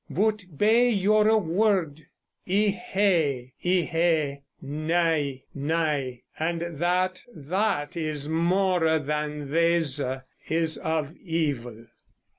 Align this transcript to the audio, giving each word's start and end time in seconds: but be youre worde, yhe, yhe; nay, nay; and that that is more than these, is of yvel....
but 0.09 0.43
be 0.57 0.89
youre 0.89 1.37
worde, 1.37 2.07
yhe, 2.47 3.51
yhe; 3.63 4.41
nay, 4.59 5.43
nay; 5.53 6.23
and 6.39 6.61
that 6.79 7.21
that 7.35 7.95
is 7.95 8.27
more 8.27 8.97
than 8.97 9.51
these, 9.51 10.01
is 10.49 10.77
of 10.79 11.13
yvel.... 11.23 11.85